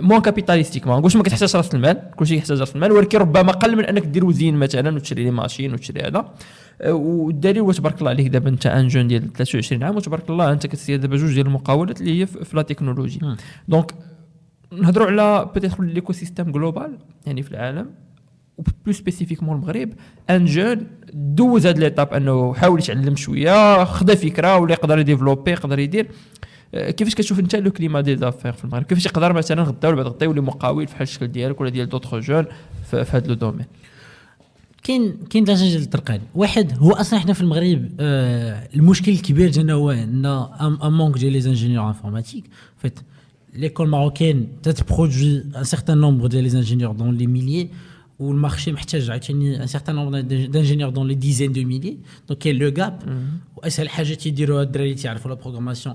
[0.00, 3.76] moins capitalistiques ما نقولش ما كتحتاجش راس المال كلشي يحتاج راس المال ولكن ربما قل
[3.76, 6.34] من أنك دير وزين مثلا وتشري les machines وتشري هذا.
[6.80, 10.52] آه، والدليل هو تبارك الله عليك دابا أنت أن jeune ديال 23 عام وتبارك الله
[10.52, 13.20] أنت كتسير دابا جوج ديال المقاولات اللي هي في la technologie.
[13.68, 13.94] Donc
[14.72, 17.90] نهضروا على peut-être l'écosystème global يعني في العالم
[18.84, 19.90] plus spécifiquement المغرب.
[20.30, 25.50] un jeune دوز هاد l'étape أنه حاول يتعلم شوية خدا فكرة ولا يقدر ي développer
[25.50, 26.06] يقدر يدير.
[26.06, 26.43] آه،
[26.74, 30.06] كيفاش كتشوف انت le climat des affaires في المغرب؟ كيفاش يقدر مثلا غدا ولا بعد
[30.06, 32.44] غدا يولي مقاول بحال الشكل ديالك ولا ديال d'autres jeunes
[32.90, 33.66] في هذا le domaine؟
[34.82, 39.72] كاين كاين ثلاثة ديال الطرقان واحد هو أصلا حنا في المغرب آه المشكل الكبير ديالنا
[39.72, 40.26] هو un
[40.84, 42.44] un manque ديال les ingénieurs informatiques.
[42.78, 42.98] Vite
[43.54, 47.70] peut-être produit un certain nombre d'ingénieurs dans les milliers
[48.18, 49.10] ou le marché محتاج
[49.66, 51.98] certain nombre d'ingénieurs dans les dizaines de milliers.
[52.28, 53.04] Donc il y a le gap.
[53.56, 55.94] وأسهل حاجة تيديروها الدراري اللي تعرفوا لا بروغراماسيون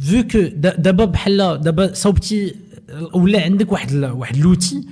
[0.00, 2.54] Il faut que دابا بحال دابا صوبتي
[3.14, 4.84] ولا عندك واحد واحد l'outil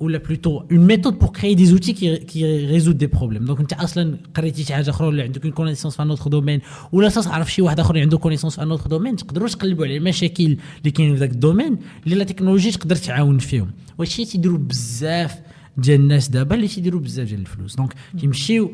[0.00, 3.72] ولا plutôt une méthode pour créer des outils qui qui résoudent des problèmes donc انت
[3.72, 6.60] أصلا قريتي شي حاجة أخرى ولا عندك une connaissance في un autre domaine
[6.92, 10.56] ولا تعرف شي واحد اخر عنده connaissance في un autre domaine تقدروا تقلبوا على المشاكل
[10.78, 15.34] اللي كاينين في ذاك الدومين اللي la technologie تقدر تعاون فيهم وهادشي تيديروا بزاف
[15.76, 18.72] ديال الناس دابا اللي تيديروا بزاف ديال الفلوس donc تيمشيو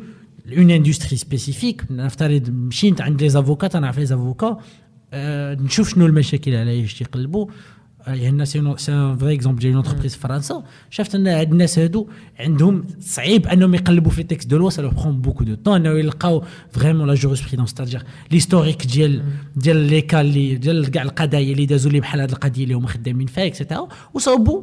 [0.56, 4.58] une industrie spécifique نفترض مشيت عند les avocats تنعرف les avocats
[5.14, 7.46] نشوف شنو المشاكل علاش تيقلبوا
[8.06, 8.76] يعني c'est un
[9.16, 12.08] vrai exemple ديال entreprise في فرنسا شفت أن هاد الناس هادو
[12.40, 15.86] عندهم صعيب أنهم يقلبوا في ال textes de loi ça leur prend beaucoup de temps
[15.86, 19.24] أنه يلقاو vraiment la jurisprudence c'est-à-dire l'historique ديال
[19.56, 23.26] ديال les cas ديال كاع القضايا اللي دازوا لي بحال هاد القضية اللي هما خدامين
[23.26, 24.62] فيها et cetera وصاوبوا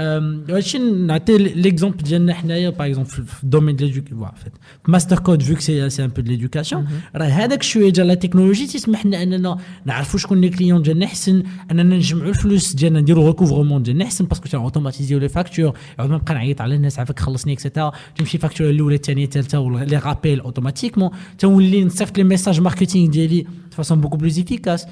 [0.00, 0.38] Euh,
[1.38, 2.02] l'exemple
[2.72, 4.52] par exemple domaine de l'éducation voilà, en fait.
[4.86, 6.82] Mastercode vu que c'est un peu de l'éducation.
[6.82, 7.18] Mm-hmm.
[7.18, 7.26] La
[8.16, 8.66] technologie
[10.40, 10.80] les clients
[13.14, 13.80] le recouvrement
[14.26, 15.74] parce que tu automatisé les factures.
[19.86, 21.12] Les rappels automatiquement.
[21.38, 21.48] Tu as
[22.16, 23.06] les messages marketing
[23.68, 24.86] de façon beaucoup plus efficace.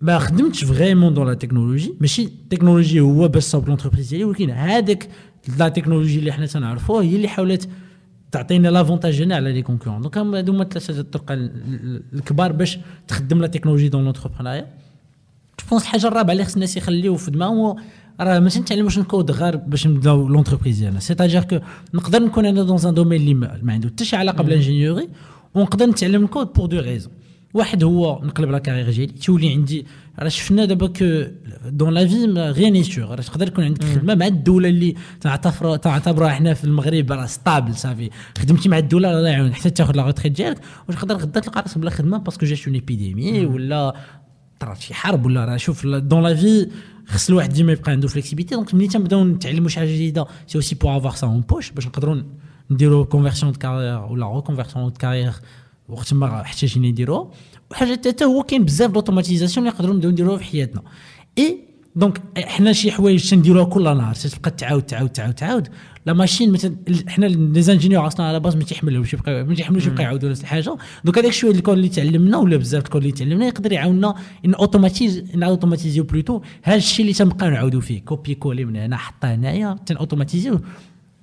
[0.00, 5.08] ما خدمتش vraiment dans la technologie ماشي التكنولوجي هو باش صوب l'entreprise ديالي ولكن هذاك
[5.58, 7.68] la technologie اللي حنا تنعرفوها هي اللي حاولت
[8.32, 11.24] تعطينا l'avantage هنا على les concurrents donc هادو هما ثلاثة الطرق
[12.12, 12.78] الكبار باش
[13.08, 14.66] تخدم la technologie dans l'entrepreneuriat
[15.60, 17.76] je pense الحاجة الرابعة اللي خص الناس يخليو في دماغهم
[18.20, 21.00] راه ماشي نتعلموش ن coder غير باش نبداو l'entreprise ديالنا.
[21.00, 21.58] C'est-à-dire que
[21.94, 25.08] نقدر نكون أنا dans un domaine اللي ما ما عنده حتى شي علاقة ب l'ingénierie
[25.54, 27.12] ونقدر نتعلم ال code pour deux raisons
[27.56, 29.86] واحد هو نقلب la carrière ديالي تولي عندي
[30.18, 31.24] راه شفنا دابا que
[31.68, 35.76] dans la vie rien n'est sûr راه تقدر يكون عندك خدمة مع الدولة اللي تعتبر
[35.76, 38.10] تعتبرها حنا في المغرب راه stable صافي.
[38.38, 41.90] خدمتي مع الدولة الله يعاون حتى تاخذ la retraite ديالك وتقدر غدا تلقى راسك بلا
[41.90, 43.94] خدمة parce que جات une épidémie ولا
[44.60, 46.68] طرات شي حرب ولا راه شوف dans la vie
[47.06, 50.74] خص الواحد ديما يبقى عنده flexibilité donc ملي تنبداو نتعلموا شي حاجة جديدة c'est aussi
[50.74, 52.22] pour avoir ça en poche باش نقدروا
[52.70, 55.32] نديروا conversion de carrière ولا reconversion de carrière
[55.88, 57.32] وقت ما احتاجين نديروه
[57.70, 60.82] وحاجة حتى هو كاين بزاف d'automatisation اللي نقدروا نبداو نديروها في حياتنا.
[61.38, 61.58] Et
[61.96, 65.68] donc حنا شي حوايج تنديروها كل نهار تبقى تعاود تعاود تعاود تعاود.
[66.06, 66.76] La machine مثلا
[67.08, 70.76] حنا les ingénieurs أصلا على base ما تيحملوش يبقى ما تيحملوش يبقى يعاودوا نفس الحاجة
[71.04, 74.14] donc هذاك شوية الكود اللي تعلمنا ولا بزاف الكود اللي تعلمنا يقدر يعاوننا.
[74.44, 78.00] ن automatise ن automatiser يو plutôt هذا الشيء اللي تنبقاو نعاودوا فيه.
[78.00, 80.60] Copier-coller من هنا حطها هنايا تن automatiser يو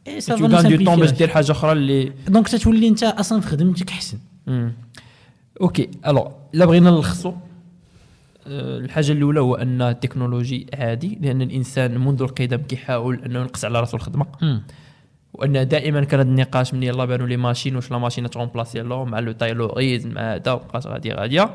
[0.07, 3.89] اي سافا دو طون باش دير حاجة أخرى اللي donc تتولي أنت أصلا في خدمتك
[3.89, 4.17] أحسن.
[5.61, 5.89] Ok.
[6.07, 7.31] Alors الا بغينا نلخصوا
[8.47, 13.79] آه، الحاجة الأولى هو أن التكنولوجي عادي لأن الإنسان منذ القدم كيحاول أنه ينقص على
[13.79, 14.25] رأسه الخدمة.
[15.33, 18.79] وأن دائما كان هذا النقاش من يلاه بانوا les machines واش la machine ت remplacer
[18.79, 21.49] l'homme مع le taylorisme مع هذا وبقات غادي غاديه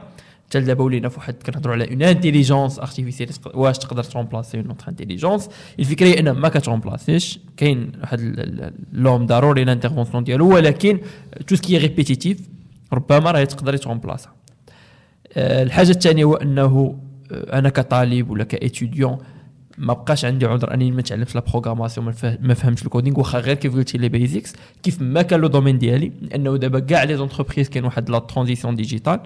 [0.48, 4.66] حتى دابا ولينا في واحد كنهضروا على une intelligence artificielle واش تقدر ت remplacer une
[4.66, 8.20] autre intelligence الفكرة هي أنها ما كت remplacer ش كاين واحد
[8.92, 11.00] l'homme ضروري ال intervention ديالو ولكن
[11.46, 12.40] tout ce qui est répétitif
[12.92, 14.30] ربما راه تقدر ت remplaça
[15.32, 16.98] آه، الحاجة الثانية هو أنه
[17.32, 19.18] آه، أنا كطالب ولا ك étudiant
[19.78, 23.56] ما بقاش عندي عذر انني ما تعلمش la programmation ما فهمتش ال coding واخا غير
[23.56, 27.68] كيف قلتي لي basics كيف ما كان le domaine ديالي لأنه دابا كاع les entreprises
[27.68, 29.20] كاين واحد la transition digitale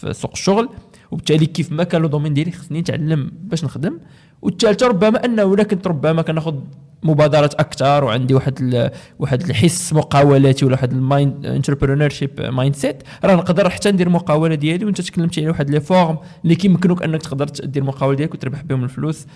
[0.00, 0.68] في سوق الشغل
[1.10, 3.98] وبالتالي كيف ما كان le domaine ديالي خصني نتعلم باش نخدم
[4.46, 6.54] والثالثه ربما أنه كنت ربما كناخذ
[7.02, 13.70] مبادرات أكثر وعندي واحد واحد الحس مقاولاتي ولا واحد ال mind entrepreneurship mindset راه نقدر
[13.70, 17.82] حتى ندير مقاولة ديالي وأنت تكلمتي على واحد les formes اللي كيمكنوك أنك تقدر دير
[17.82, 19.26] المقاوله ديالك وتربح بهم الفلوس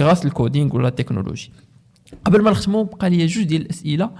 [0.00, 1.52] grâce ال coding ولا التكنولوجي
[2.24, 4.10] قبل ما نختموا بقى لي جوج ديال الأسئلة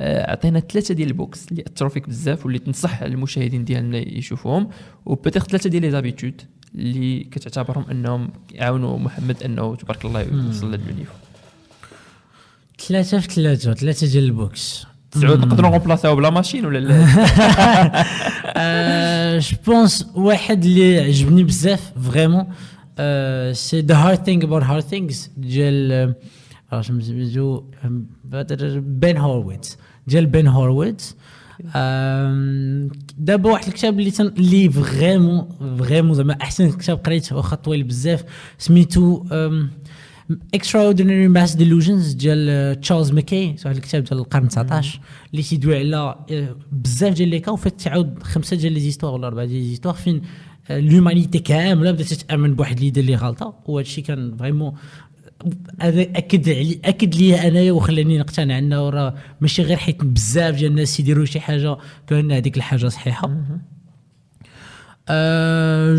[0.00, 4.68] آه، عطينا ثلاثة ديال ال books اللي اثروا فيك بزاف واللي تنصح المشاهدين ديالنا يشوفوهم
[5.06, 6.42] و peut-être ثلاثة ديال les habitudes
[6.74, 11.12] اللي كتعتبرهم أنهم يعاونوا محمد أنه تبارك الله يوصل لهذا ال niveau
[12.88, 14.86] ثلاثة في ثلاثة ثلاثة ديال ال books.
[15.14, 16.94] سعود نقدروا ن remplacer يو ب la machine ولا لا؟
[19.38, 22.46] Je pense واحد اللي عجبني بزاف vraiment
[23.52, 26.14] c'est The Hard Thing About Hard Things ديال
[28.80, 31.16] Ben Horowitz ديال Ben Horowitz
[33.18, 34.26] دابا واحد الكتاب اللي تن...
[34.26, 38.24] اللي vraiment vraiment زعما أحسن كتاب قريته واخا طويل بزاف
[38.58, 39.24] سميتو
[40.54, 45.00] Extraordinary Mass Delusions ديال تشارلز ماكي واحد الكتاب ديال القرن 19
[45.32, 49.26] اللي تيدوي على آه، بزاف ديال les cas وفات تعاود خمسة ديال les histoires ولا
[49.26, 50.22] اربعه ديال les histoires فين
[50.70, 54.72] l'humanité كاملة بدات تامن بواحد l'idée اللي غلطة وهذا الشيء كان vraiment
[55.80, 61.00] أكد علي أكد لي أنايا وخلاني نقتنع أنه راه ماشي غير حيت بزاف ديال الناس
[61.00, 61.76] يديروا شي حاجة
[62.06, 63.28] كان هذيك الحاجة صحيحة.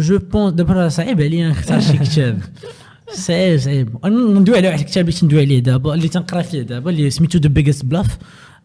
[0.01, 2.41] je pense دابا صعيب عليا نختار شي كتاب.
[3.27, 4.05] صعيب صعيب.
[4.05, 7.47] ندوي على واحد الكتاب اللي تندوي عليه دابا اللي تنقرا فيه دابا اللي سميتو The
[7.49, 8.17] Biggest Bluff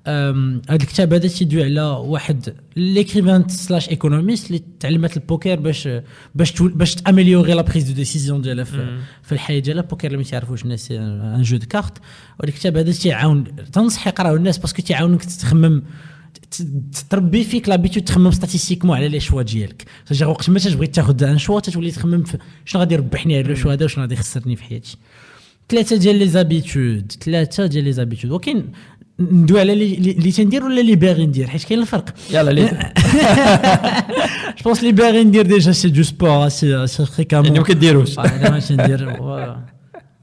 [0.09, 5.89] هذا الكتاب هذا تيدوي على واحد l'écrivain slash économiste اللي تعلمت البوكر باش
[6.35, 9.83] باش باش ت améliorer la prise de décision ديالها في, في الحياة ديالها.
[9.83, 11.99] البوكر اللي ما تعرفوش الناس un jeu de cartes
[12.41, 15.83] والكتاب هذا تيعاون تنصح يقراو الناس parce que تيعاونك تخمم
[17.11, 19.85] تربي فيك l'habitude تخمم statistiquement على les choix ديالك.
[20.05, 23.56] سجا وقت ما تبغي تاخذ un choix تولي تخمم في شنو غادي يربحني على ال
[23.56, 24.97] choix هذا وشنو غادي يخسرني في حياتي.
[25.69, 28.73] ثلاثة ديال les habitudes ثلاثة ديال les habitudes وكاين
[29.21, 32.15] ندوي على اللي تندير ولا اللي باغي ندير؟ حيت كاين الفرق.
[32.31, 32.93] يلا لي.
[34.57, 38.19] je pense اللي باغي ندير déjà c'est du sport c'est c'est fréquemment يعني ما كديروش
[38.19, 39.11] أنا ماشي ندير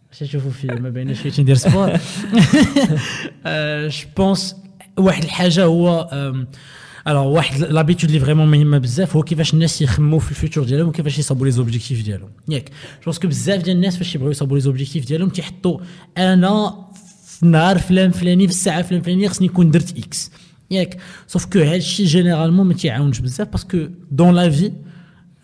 [0.10, 1.92] باش تشوفوا في ما بيناش فين ندير sport
[3.90, 4.56] je pense
[4.98, 6.10] واحد الحاجة هو
[7.08, 10.88] alors واحد l'habitude اللي vraiment مهمه بزاف هو كيفاش الناس يخموا في ال futur ديالهم
[10.88, 12.30] وكيفاش يصاوبوا les objectifs ديالهم.
[12.50, 15.80] ياك je pense بزاف ديال الناس فاش يبغيو يصاوبوا les objectifs ديالهم تيحطوا
[16.18, 16.86] أنا
[17.36, 20.32] في النهار فلان فلاني في الساعة فلان فلانيه خصني نكون درت X
[20.72, 20.98] ياك.
[21.28, 23.78] sauf que هذا الشيء généralement ما تيعاونش بزاف parce que
[24.12, 24.72] dans la vie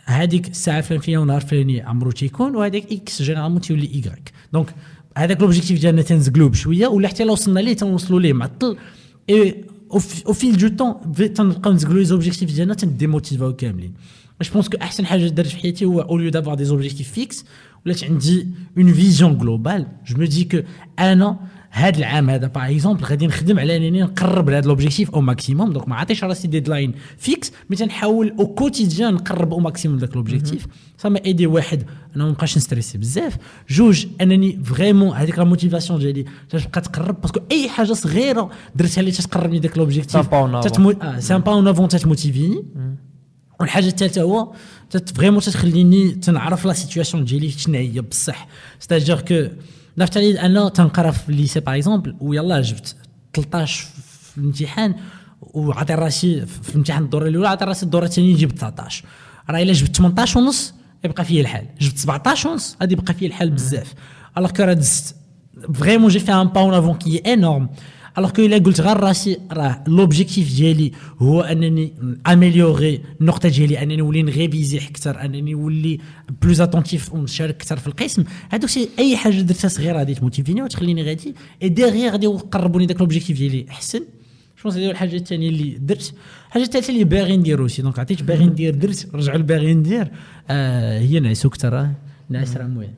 [0.05, 4.75] هذيك الساعة فلانيه ونهار فلاني عمرو تيكون وهذاك X généralement تيولي ايكغيك donc
[5.17, 8.77] هذاك l'objectif ديالنا تنزقلو بشويه ولا حتى لو وصلنا ليه تنوصلوا ليه معطل
[9.29, 9.65] et
[10.27, 13.93] au fil du temps تنبقاو نزقلو les objectifs ديالنا تنديموتيفاو كاملين.
[14.41, 17.45] je pense que أحسن حاجة درت في حياتي هو au lieu d'avoir des objectifs fixes
[17.85, 18.47] ولات عندي
[18.77, 20.57] une vision globale je me dis que
[20.99, 21.39] أنا
[21.73, 25.87] هذا العام هذا par exemple غادي نخدم على أنني نقرب لهذا l'objectif au maximum donc
[25.87, 30.67] ما عطيش راسي deadline fixe mais تنحاول au quotidien نقرب au maximum ذاك l'objectif
[30.97, 31.83] ça m'a aidé واحد
[32.15, 33.37] أنا ما نبقاش ن stresser بزاف.
[33.69, 38.99] جوج أنني vraiment هذيك la motivation ديالي تبقى تقرب parce que أي حاجة صغيرة درتها
[38.99, 40.11] اللي تتقربني ذاك l'objectif
[41.19, 42.65] c'est un pas en avant تتموتيفيني
[43.59, 44.53] والحاجة الثالثه هو
[45.15, 48.47] vraiment تتخليني تنعرف la situation ديالي شنو هي بصح.
[48.79, 49.47] c'est-à-dire que
[49.97, 52.95] نفترض أنا تنقرا في ال lycée par exemple ويلا جبت
[53.33, 53.85] 13
[54.31, 54.95] في الامتحان
[55.41, 59.05] وعطي راسي في الامتحان الدورة الأولى عطي راسي الدورة الثانية نجيب 19
[59.49, 60.73] راه إلا جبت 18 ونص
[61.03, 61.65] يبقى فيا الحال.
[61.79, 63.93] جبت 17 ونص غادي يبقى فيا الحال بزاف.
[64.37, 65.15] alors que راه دزت.
[65.73, 67.69] vraiment j'ai fait un pas en avant qui est énorme
[68.17, 71.93] alors que الا قلت غير راسي راه l'objectif ديالي هو انني
[72.27, 75.99] améliorer النقطه ديالي انني نولي ن réviser أكثر انني نولي
[76.41, 81.35] plus attentif ونشارك أكثر في القسم هادوك اي حاجة درتها صغيره غادي تموتيفيني وتخليني غادي
[81.63, 84.01] اي ديغيغ غادي يقربوني داك l'objectif ديالي احسن
[84.65, 86.13] جو هذه الحاجة الثانية اللي درت
[86.47, 90.11] الحاجة الثالثه اللي باغي ندير aussi donc عطيت باغي ندير درت رجعوا لباغي ندير
[90.49, 91.87] آه هي نعسو أكثر
[92.29, 92.93] نعس راه مهم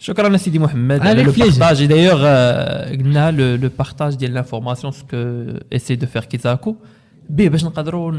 [0.00, 1.00] شكرا سيدي محمد.
[1.00, 2.22] على le partage d'ailleurs
[2.90, 5.16] قلنا le partage ديال l'information ce qu'on
[5.72, 6.76] essaie de faire كيزاكو
[7.30, 8.12] به باش نقدروا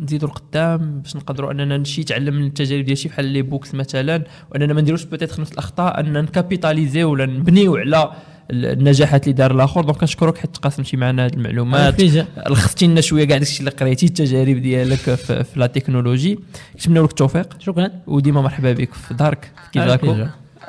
[0.00, 4.24] نزيدوا القدام باش نقدروا أننا شي تعلم من التجارب ديال شي بحال لي بوكس مثلا
[4.50, 8.12] وأننا ما نديروش peut-être نفس الأخطاء أن ن capitaliser ولا نبنيو على
[8.50, 9.80] النجاحات اللي دار الآخر.
[9.80, 12.02] donc كنشكرك حيت تقاسمتي معنا هذه المعلومات.
[12.50, 16.38] لخصتي لنا شوية كاع داكشي اللي قريتي التجارب ديالك في, في la technologie
[16.76, 17.56] نتمنى لك التوفيق.
[17.58, 17.90] شكرا.
[18.06, 20.16] وديما مرحبا بك في دارك كيزاكو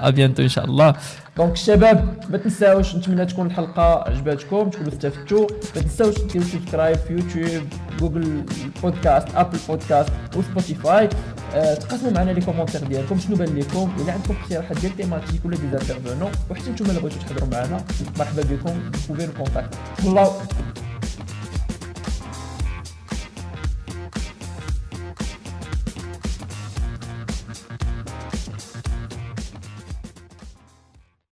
[0.07, 0.93] à bientôt إن شاء الله.
[1.37, 5.47] donc الشباب ما تنساوش نتمنى تكون الحلقة عجباتكم تكونوا استفدتوا.
[5.75, 7.63] ما تنساوش ديروا subscribe في يوتيوب
[7.99, 8.43] جوجل
[8.83, 11.09] بودكاست أبل بودكاست وسبوتيفاي
[11.53, 15.57] أه تقاسموا معنا les commentaires ديالكم شنو بان لكم إلا عندكم اقتراحات ديال thématiques ولا
[15.57, 17.83] des intervenants وحتى نتوما اللي بغيتوا تحضروا معنا.
[18.19, 18.79] مرحبا بكم
[19.09, 19.75] pouvez nous contacter
[20.05, 20.33] الله